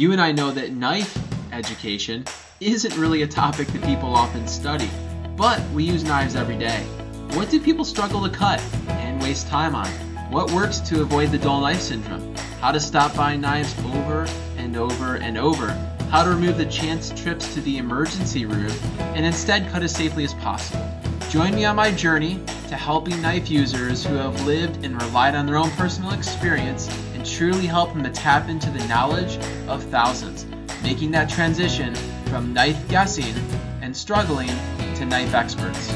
[0.00, 1.14] You and I know that knife
[1.52, 2.24] education
[2.58, 4.88] isn't really a topic that people often study,
[5.36, 6.84] but we use knives every day.
[7.34, 9.90] What do people struggle to cut and waste time on?
[10.32, 12.34] What works to avoid the dull knife syndrome?
[12.62, 14.26] How to stop buying knives over
[14.56, 15.68] and over and over?
[16.08, 18.72] How to remove the chance trips to the emergency room
[19.14, 20.90] and instead cut as safely as possible?
[21.28, 25.44] Join me on my journey to helping knife users who have lived and relied on
[25.44, 26.88] their own personal experience
[27.20, 29.36] and truly help them to tap into the knowledge
[29.68, 30.46] of thousands,
[30.82, 31.94] making that transition
[32.30, 33.34] from knife guessing
[33.82, 34.48] and struggling
[34.94, 35.94] to knife experts.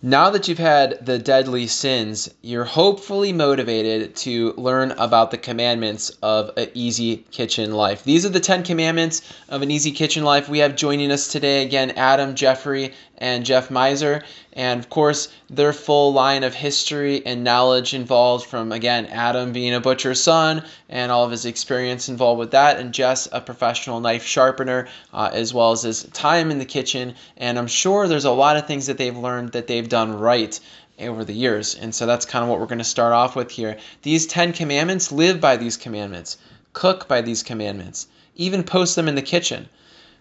[0.00, 6.10] Now that you've had the deadly sins, you're hopefully motivated to learn about the commandments
[6.22, 8.04] of an easy kitchen life.
[8.04, 10.48] These are the 10 commandments of an easy kitchen life.
[10.48, 14.22] We have joining us today again Adam, Jeffrey, and Jeff Miser.
[14.58, 19.72] And of course, their full line of history and knowledge involved from, again, Adam being
[19.72, 24.00] a butcher's son and all of his experience involved with that, and Jess, a professional
[24.00, 27.14] knife sharpener, uh, as well as his time in the kitchen.
[27.36, 30.58] And I'm sure there's a lot of things that they've learned that they've done right
[30.98, 31.76] over the years.
[31.76, 33.76] And so that's kind of what we're going to start off with here.
[34.02, 36.36] These 10 commandments live by these commandments,
[36.72, 39.68] cook by these commandments, even post them in the kitchen.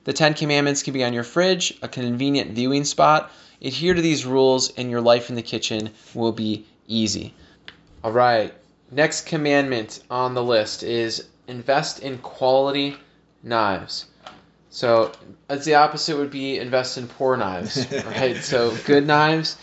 [0.08, 3.30] The Ten Commandments can be on your fridge, a convenient viewing spot.
[3.62, 7.34] Adhere to these rules, and your life in the kitchen will be easy.
[8.06, 8.54] All right,
[8.90, 12.96] next commandment on the list is invest in quality
[13.44, 14.06] knives.
[14.70, 15.12] So,
[15.50, 18.38] as the opposite would be invest in poor knives, right?
[18.38, 19.58] so, good knives.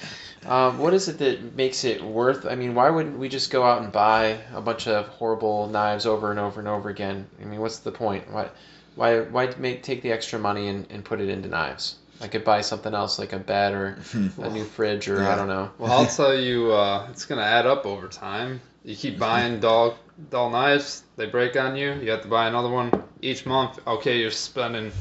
[0.44, 2.44] Um, what is it that makes it worth?
[2.44, 6.04] I mean, why wouldn't we just go out and buy a bunch of horrible knives
[6.04, 7.28] over and over and over again?
[7.40, 8.30] I mean, what's the point?
[8.30, 8.50] Why?
[8.94, 11.96] Why why make take the extra money and, and put it into knives?
[12.20, 13.98] I could buy something else like a bed or
[14.38, 15.32] a new fridge or yeah.
[15.32, 15.70] I don't know.
[15.78, 18.60] Well, I'll tell you, uh, it's gonna add up over time.
[18.84, 19.98] You keep buying dull
[20.30, 21.92] dull knives, they break on you.
[21.94, 23.80] You have to buy another one each month.
[23.86, 24.92] Okay, you're spending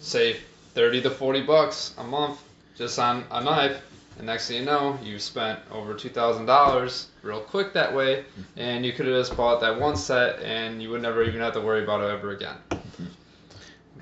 [0.00, 0.36] say
[0.74, 2.42] thirty to forty bucks a month
[2.76, 3.82] just on a knife.
[4.18, 8.16] And next thing you know, you spent over two thousand dollars real quick that way,
[8.16, 8.60] mm-hmm.
[8.60, 11.54] and you could have just bought that one set, and you would never even have
[11.54, 12.56] to worry about it ever again.
[12.70, 13.06] Mm-hmm.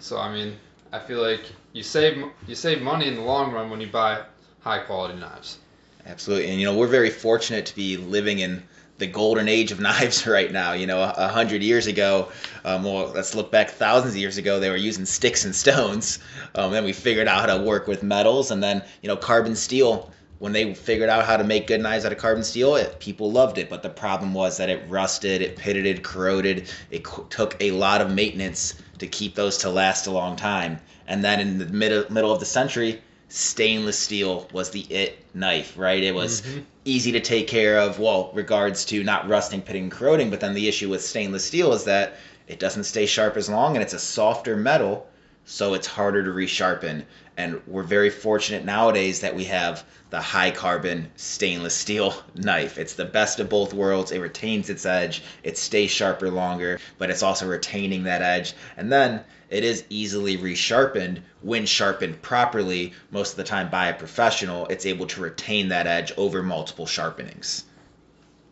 [0.01, 0.57] So I mean,
[0.93, 1.43] I feel like
[1.73, 4.23] you save you save money in the long run when you buy
[4.61, 5.59] high quality knives.
[6.07, 8.63] Absolutely, and you know we're very fortunate to be living in
[8.99, 10.73] the golden age of knives right now.
[10.73, 12.29] You know, a hundred years ago,
[12.65, 16.19] um, well, let's look back thousands of years ago, they were using sticks and stones.
[16.55, 19.57] Um, then we figured out how to work with metals, and then you know, carbon
[19.57, 20.11] steel.
[20.41, 23.33] When they figured out how to make good knives out of carbon steel, it, people
[23.33, 23.69] loved it.
[23.69, 26.69] But the problem was that it rusted, it pitted, corroded.
[26.93, 30.79] It c- took a lot of maintenance to keep those to last a long time.
[31.09, 35.75] And then in the mid- middle of the century, stainless steel was the it knife,
[35.77, 36.03] right?
[36.03, 36.61] It was mm-hmm.
[36.85, 40.31] easy to take care of, well, regards to not rusting, pitting, corroding.
[40.31, 42.17] But then the issue with stainless steel is that
[42.47, 45.07] it doesn't stay sharp as long and it's a softer metal,
[45.49, 47.05] so it's harder to resharpen.
[47.39, 52.77] And we're very fortunate nowadays that we have the high carbon stainless steel knife.
[52.77, 54.13] It's the best of both worlds.
[54.13, 58.53] It retains its edge, it stays sharper longer, but it's also retaining that edge.
[58.77, 63.95] And then it is easily resharpened when sharpened properly, most of the time by a
[63.95, 64.67] professional.
[64.67, 67.65] It's able to retain that edge over multiple sharpenings.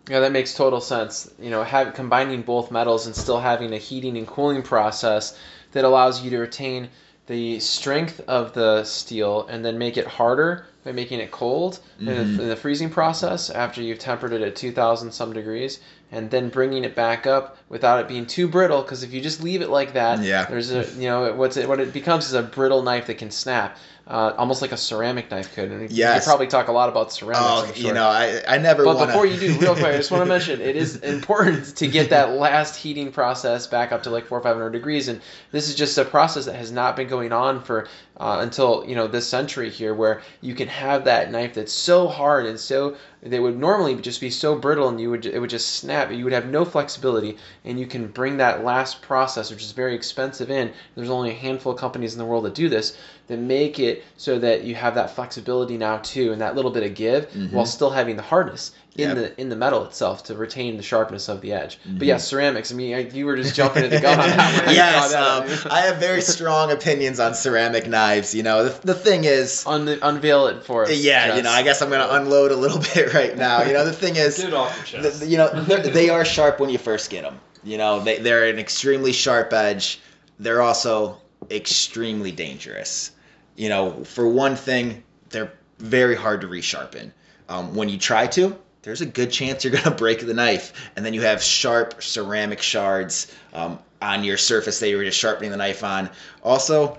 [0.09, 1.31] Yeah, that makes total sense.
[1.39, 5.37] You know, have, combining both metals and still having a heating and cooling process
[5.73, 6.89] that allows you to retain
[7.27, 12.09] the strength of the steel and then make it harder by making it cold mm-hmm.
[12.09, 12.41] in, the, mm-hmm.
[12.43, 15.81] in, the, freezing process after you've tempered it at 2000 some degrees
[16.13, 19.43] and then bringing it back up without it being too brittle because if you just
[19.43, 20.45] leave it like that yeah.
[20.45, 23.33] there's a you know what's it, what it becomes is a brittle knife that can
[23.33, 23.77] snap
[24.09, 25.71] uh, almost like a ceramic knife could.
[25.71, 26.25] And yes.
[26.25, 27.41] you probably talk a lot about ceramics.
[27.43, 27.89] Oh, sure.
[27.89, 28.85] you know, I, I never.
[28.85, 29.07] But wanna...
[29.09, 32.11] before you do, real quick, I just want to mention it is important to get
[32.11, 35.21] that last heating process back up to like four or five hundred degrees, and
[35.51, 38.95] this is just a process that has not been going on for uh, until you
[38.95, 42.97] know this century here, where you can have that knife that's so hard and so
[43.23, 46.13] they would normally just be so brittle and you would it would just snap.
[46.13, 49.95] You would have no flexibility and you can bring that last process which is very
[49.95, 50.73] expensive in.
[50.95, 52.97] There's only a handful of companies in the world that do this
[53.27, 56.85] that make it so that you have that flexibility now too and that little bit
[56.85, 57.57] of give mm-hmm.
[57.57, 59.17] while still having the hardness in yep.
[59.17, 61.79] the in the metal itself to retain the sharpness of the edge.
[61.81, 61.99] Mm-hmm.
[61.99, 62.73] But yeah, ceramics.
[62.73, 64.75] I mean, you were just jumping at the gun on that one.
[64.75, 68.35] yes, um, I have very strong opinions on ceramic knives.
[68.35, 70.97] You know, the, the thing is, Un- unveil it for us.
[70.99, 73.63] Yeah, you know, I guess I'm gonna unload a little bit right now.
[73.63, 75.21] You know, the thing is, get off your chest.
[75.21, 77.39] The, you know, they are sharp when you first get them.
[77.63, 80.01] You know, they they're an extremely sharp edge.
[80.39, 81.19] They're also
[81.51, 83.11] extremely dangerous.
[83.57, 87.13] You know, for one thing, they're very hard to resharpen.
[87.49, 88.57] Um, when you try to,
[88.87, 92.63] there's a good chance you're gonna break the knife, and then you have sharp ceramic
[92.63, 96.09] shards um, on your surface that you were just sharpening the knife on.
[96.45, 96.97] Also,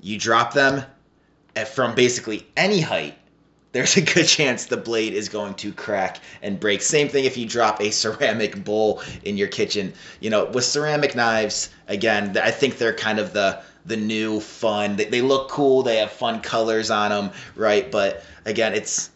[0.00, 0.84] you drop them
[1.56, 3.18] at, from basically any height.
[3.72, 6.80] There's a good chance the blade is going to crack and break.
[6.80, 9.92] Same thing if you drop a ceramic bowl in your kitchen.
[10.20, 14.94] You know, with ceramic knives, again, I think they're kind of the the new fun.
[14.94, 15.82] They, they look cool.
[15.82, 17.90] They have fun colors on them, right?
[17.90, 19.10] But again, it's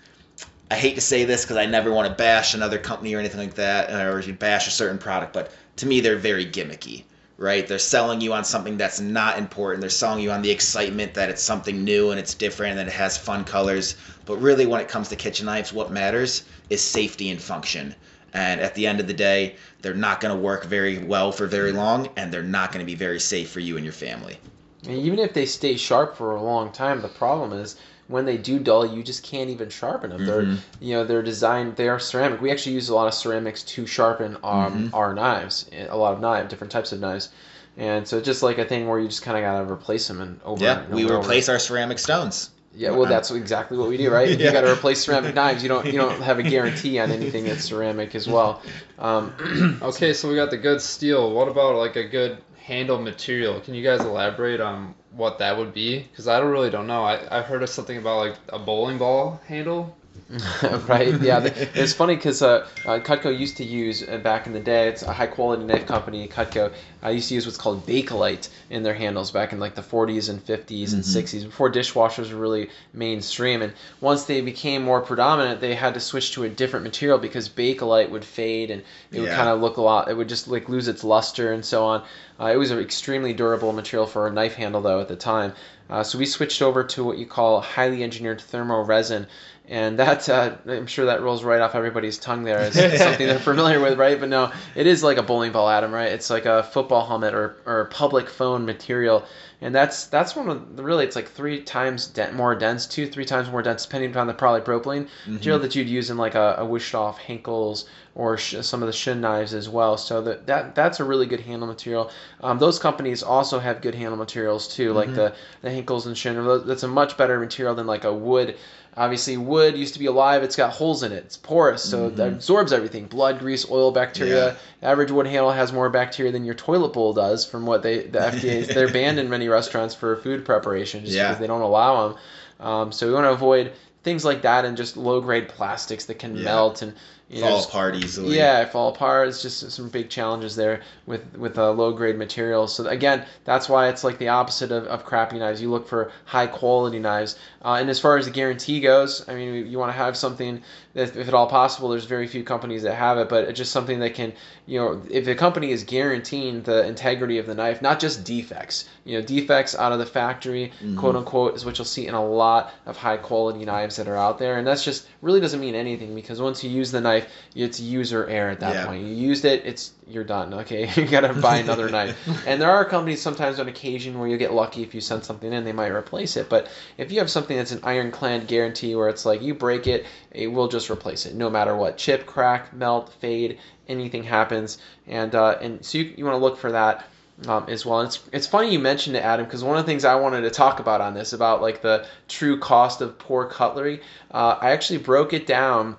[0.71, 3.41] I hate to say this because I never want to bash another company or anything
[3.41, 7.03] like that, uh, or you bash a certain product, but to me, they're very gimmicky,
[7.39, 7.67] right?
[7.67, 9.81] They're selling you on something that's not important.
[9.81, 12.87] They're selling you on the excitement that it's something new and it's different and that
[12.87, 13.97] it has fun colors.
[14.27, 17.97] But really, when it comes to kitchen knives, what matters is safety and function.
[18.33, 21.49] And at the end of the day, they're not going to work very well for
[21.49, 24.39] very long, and they're not going to be very safe for you and your family.
[24.87, 27.75] And even if they stay sharp for a long time, the problem is
[28.11, 30.27] when they do dull, you just can't even sharpen them.
[30.27, 30.59] They're Mhm.
[30.81, 31.77] you know they're designed.
[31.77, 32.41] They are ceramic.
[32.41, 34.91] We actually use a lot of ceramics to sharpen um, Mhm.
[34.93, 35.67] our knives.
[35.89, 37.29] A lot of knives, different types of knives.
[37.77, 40.21] And so it's just like a thing where you just kind of gotta replace them
[40.21, 40.63] and over.
[40.65, 41.17] Yeah, and we over.
[41.19, 42.51] replace our ceramic stones.
[42.73, 44.29] Yeah, well, that's exactly what we do, right?
[44.29, 47.11] If you got to replace ceramic knives, you don't you don't have a guarantee on
[47.11, 48.61] anything that's ceramic as well.
[48.99, 49.33] Um,
[49.83, 51.33] Okay, so we got the good steel.
[51.33, 52.39] What about like a good
[52.71, 53.61] handle material?
[53.61, 55.99] Can you guys elaborate on what that would be?
[55.99, 57.03] Because I don't really don't know.
[57.03, 59.97] I I heard of something about like a bowling ball handle.
[60.87, 61.21] right?
[61.21, 61.41] Yeah,
[61.75, 64.87] it's funny because uh, uh, Cutco used to use uh, back in the day.
[64.89, 66.73] It's a high quality knife company, Cutco.
[67.03, 69.83] I uh, used to use what's called Bakelite in their handles back in like the
[69.83, 71.07] 40s and 50s and Mhm.
[71.07, 73.63] 60s before dishwashers were really mainstream.
[73.63, 77.49] And once they became more predominant, they had to switch to a different material because
[77.49, 80.09] Bakelite would fade and it would kind of look a lot.
[80.09, 82.03] It would just like lose its luster and so on.
[82.39, 85.55] Uh, it was an extremely durable material for a knife handle though at the time.
[85.89, 89.27] Uh, so we switched over to what you call highly engineered thermo resin,
[89.71, 93.39] and that uh, I'm sure that rolls right off everybody's tongue there as something they're
[93.39, 94.19] familiar with, right?
[94.19, 96.11] But no, it is like a bowling ball, Adam, right?
[96.11, 99.25] It's like a football helmet or, or public phone material,
[99.61, 103.07] and that's that's one of the, really it's like three times de- more dense, two
[103.07, 106.57] three times more dense, depending on the polypropylene material that you'd use in like a,
[106.59, 107.85] a Wüsthof Henckels
[108.15, 109.97] or sh- some of the Shun knives as well.
[109.97, 112.11] So that, that that's a really good handle material.
[112.43, 116.67] Um, those companies also have good handle materials too, like the the Henckels and Shun.
[116.67, 118.57] That's a much better material than like a wood.
[118.97, 120.43] Obviously, wood used to be alive.
[120.43, 121.19] It's got holes in it.
[121.25, 124.57] It's porous, so it absorbs everything: blood, grease, oil, bacteria.
[124.83, 128.19] Average wood handle has more bacteria than your toilet bowl does, from what they the
[128.19, 128.67] FDA.
[128.75, 131.29] they're banned in many restaurants for food preparation just Yeah.
[131.29, 132.19] because they don't allow them.
[132.59, 133.73] Um, so we want to avoid
[134.03, 136.43] things like that and just low grade plastics that can Yeah.
[136.45, 136.95] melt and
[137.31, 138.37] you Fall just- apart easily.
[138.37, 139.29] yeah, fall apart.
[139.29, 142.75] It's just some big challenges there with with uh, low grade materials.
[142.75, 145.63] So again, that's why it's like the opposite of, of crappy knives.
[145.63, 147.39] You look for high quality knives.
[147.65, 150.63] Uh, and as far as the guarantee goes, I mean, you want to have something
[150.95, 153.71] that, if at all possible, there's very few companies that have it, but it's just
[153.71, 154.33] something that can,
[154.67, 158.89] you know, if a company is guaranteeing the integrity of the knife, not just defects.
[159.05, 162.25] You know, defects out of the factory, quote unquote, is what you'll see in a
[162.25, 165.75] lot of high quality knives that are out there, and that's just really doesn't mean
[165.75, 167.20] anything because once you use the knife,
[167.55, 168.87] it's user error at that Yeah.
[168.87, 169.03] point.
[169.03, 170.53] You used it, it's you're done.
[170.55, 172.17] Okay, you gotta buy another knife.
[172.47, 175.53] And there are companies sometimes on occasion where you get lucky if you send something
[175.53, 176.49] in, they might replace it.
[176.49, 176.69] But
[176.99, 180.47] if you have something that's an ironclad guarantee where it's like you break it, it
[180.49, 181.97] will just replace it no matter what.
[181.99, 183.59] Chip, crack, melt, fade,
[183.89, 187.07] anything happens, and uh, and so you, you want to look for that.
[187.49, 189.91] Um, as well, and it's it's funny you mentioned it, Adam, because one of the
[189.91, 193.47] things I wanted to talk about on this about like the true cost of poor
[193.47, 195.97] cutlery, uh, I actually broke it down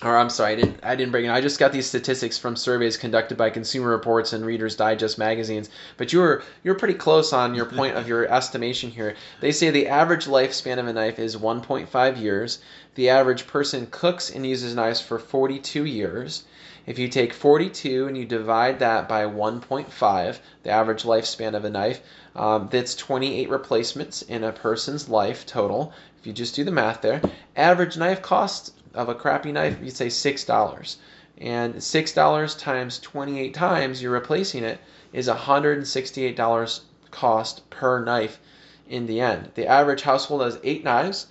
[0.00, 1.30] or I'm sorry, I didn't I didn't bring it.
[1.30, 5.70] I just got these statistics from surveys conducted by Consumer Reports and Reader's Digest magazines.
[5.96, 9.16] But you were you're pretty close on your point of your estimation here.
[9.40, 12.60] They say the average lifespan of a knife is 1.5 years.
[12.94, 16.44] The average person cooks and uses knives for 42 years.
[16.86, 21.70] If you take 42 and you divide that by 1.5, the average lifespan of a
[21.70, 22.00] knife,
[22.36, 25.92] um, that's 28 replacements in a person's life total.
[26.20, 27.20] If you just do the math there,
[27.56, 30.96] average knife cost of a crappy knife, you'd say six dollars.
[31.40, 34.80] And six dollars times 28 times you're replacing it
[35.12, 36.80] is 168 dollars
[37.12, 38.40] cost per knife
[38.88, 39.52] in the end.
[39.54, 41.28] The average household has eight knives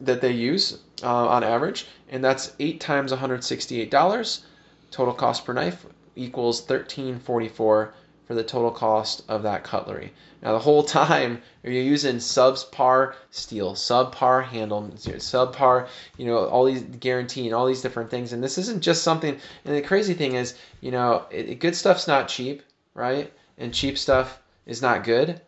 [0.00, 4.44] that they use uh, on average, and that's eight times 168 dollars.
[4.90, 5.86] Total cost per knife
[6.16, 7.94] equals 1344
[8.32, 10.10] for the total cost of that cutlery.
[10.42, 15.86] Now the whole time you're using subpar steel, subpar handle, subpar,
[16.16, 19.36] you know, all these guaranteeing all these different things, and this isn't just something.
[19.66, 22.62] And the crazy thing is, you know, it, good stuff's not cheap,
[22.94, 23.30] right?
[23.58, 25.38] And cheap stuff is not good,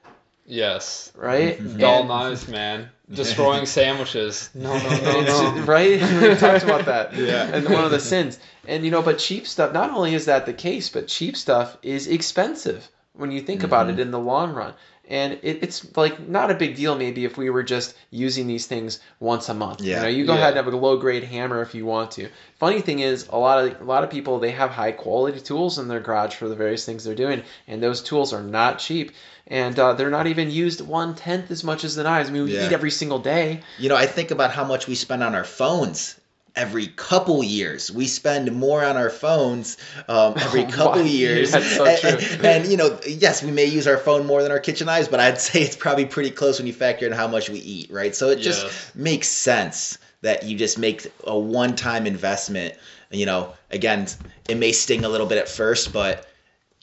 [0.45, 1.11] Yes.
[1.17, 1.59] right?
[1.59, 1.79] Mhm.
[1.79, 2.91] Dull knives, man.
[3.11, 4.50] Destroying sandwiches.
[4.54, 5.62] No, no, no, It's- no.
[5.64, 6.00] right?
[6.00, 7.14] we talked about that.
[7.16, 7.44] Yeah.
[7.54, 8.38] And one of the sins.
[8.66, 9.73] And you know, but cheap stuff.
[9.73, 13.87] Not only is that the case, but cheap stuff is expensive when you think about
[13.87, 13.99] Mm-hmm.
[14.00, 14.75] it in the long run.
[15.08, 18.66] And it, it's like not a big deal maybe if we were just using these
[18.66, 19.82] things once a month.
[19.82, 19.96] Yeah.
[19.96, 20.38] You know, you go Yeah.
[20.38, 22.28] ahead and have a low grade hammer if you want to.
[22.58, 25.78] Funny thing is, a lot of a lot of people they have high quality tools
[25.78, 29.12] in their garage for the various things they're doing, and those tools are not cheap.
[29.46, 32.30] And uh, they're not even used one tenth as much as the knives.
[32.30, 32.66] I mean, we Yeah.
[32.66, 33.61] eat every single day.
[33.78, 36.18] You know, I think about how much we spend on our phones
[36.56, 37.90] every couple years.
[37.90, 39.76] We spend more on our phones
[40.08, 41.06] um, every Oh, couple wow.
[41.06, 41.52] years.
[41.52, 42.11] That's so and, true.
[42.11, 45.08] And, and, you know, yes, we may use our phone more than our kitchen knives,
[45.08, 47.90] but I'd say it's probably pretty close when you factor in how much we eat,
[47.90, 48.14] right?
[48.14, 52.75] So it just makes sense that you just make a one-time investment.
[53.11, 54.06] You know, again,
[54.49, 56.26] it may sting a little bit at first, but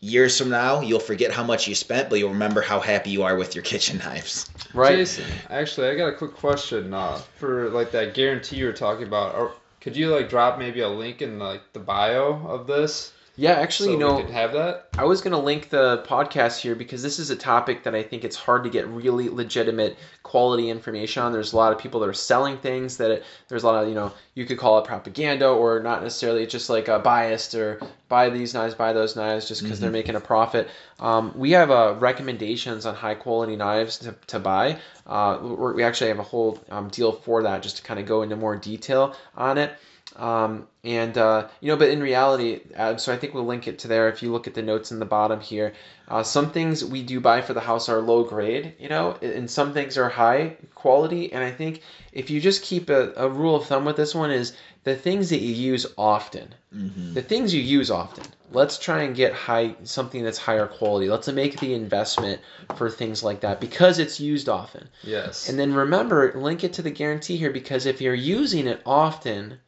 [0.01, 3.23] years from now, you'll forget how much you spent, but you'll remember how happy you
[3.23, 4.49] are with your kitchen knives.
[4.73, 4.97] Right.
[4.97, 9.07] Jason, actually, I got a quick question uh, for like that guarantee you were talking
[9.07, 9.35] about.
[9.35, 13.11] Or could you like drop maybe a link in like the bio of this?
[13.41, 14.89] Yeah, actually, so you know, have that.
[14.95, 18.03] I was going to link the podcast here because this is a topic that I
[18.03, 21.31] think it's hard to get really legitimate quality information on.
[21.31, 23.89] There's a lot of people that are selling things that it, there's a lot of,
[23.89, 27.79] you know, you could call it propaganda or not necessarily just like a biased or
[28.09, 30.69] buy these knives, buy those knives just because they're making a profit.
[30.99, 34.77] Um, we have uh, recommendations on high quality knives to, to buy.
[35.07, 38.21] Uh, we actually have a whole um, deal for that just to kind of go
[38.21, 39.73] into more detail on it.
[40.15, 43.79] Um, and uh, you know, but in reality, uh, so I think we'll link it
[43.79, 44.09] to there.
[44.09, 45.73] If you look at the notes in the bottom here,
[46.07, 49.49] uh, some things we do buy for the house are low grade, you know, and
[49.49, 51.31] some things are high quality.
[51.31, 54.31] And I think if you just keep a, a rule of thumb with this one
[54.31, 54.53] is
[54.83, 57.15] the things that you use often, Mm-hmm.
[57.15, 58.23] the things you use often.
[58.49, 61.09] Let's try and get high something that's higher quality.
[61.09, 62.39] Let's make the investment
[62.75, 64.87] for things like that because it's used often.
[65.03, 65.49] Yes.
[65.49, 69.59] And then remember, link it to the guarantee here because if you're using it often,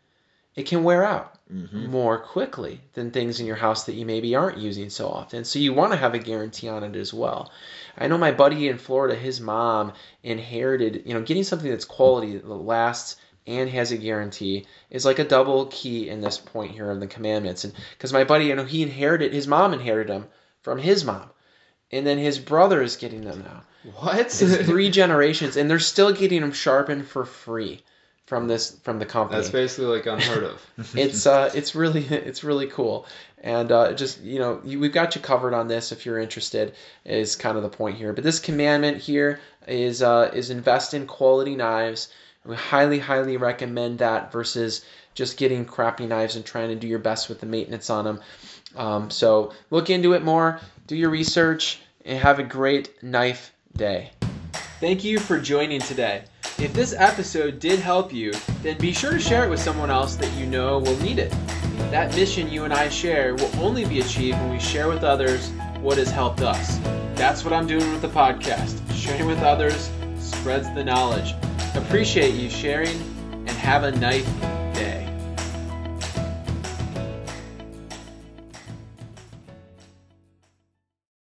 [0.56, 1.92] it can wear out Mm-hmm.
[1.92, 5.44] more quickly than things in your house that you maybe aren't using so often.
[5.44, 7.52] So you want to have a guarantee on it as well.
[7.96, 9.94] I know my buddy in Florida, his mom
[10.24, 15.20] inherited, you know, getting something that's quality that lasts and has a guarantee is like
[15.20, 17.66] a double key in this point here of the commandments.
[17.66, 20.28] And because my buddy, you know, he inherited, his mom inherited them
[20.62, 21.30] from his mom.
[21.92, 23.64] And then his brother is getting them now.
[24.00, 24.18] what?
[24.18, 27.84] It's three generations, and they're still getting them sharpened for free
[28.26, 29.40] from this from the company.
[29.40, 30.62] That's basically like unheard of.
[30.96, 33.06] it's uh, it's really it's really cool,
[33.42, 36.74] and uh, just you know you, we've got you covered on this if you're interested.
[37.06, 38.14] Is kind of the point here.
[38.14, 42.10] But this commandment here is uh, is invest in quality knives.
[42.46, 47.00] We highly highly recommend that versus just getting crappy knives and trying to do your
[47.00, 48.22] best with the maintenance on them.
[48.76, 54.12] Um, so look into it more, do your research, and have a great knife day.
[54.80, 56.24] Thank you for joining today.
[56.60, 58.32] If this episode did help you,
[58.62, 61.32] then be sure to share it with someone else that you know will need it.
[61.92, 65.50] That mission you and I share will only be achieved when we share with others
[65.82, 66.78] what has helped us.
[67.16, 68.80] That's what I'm doing with the podcast.
[68.94, 71.34] Sharing with others spreads the knowledge.
[71.76, 74.26] Appreciate you sharing and have a nice